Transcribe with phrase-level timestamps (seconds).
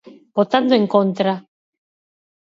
[0.37, 1.33] Votando en contra.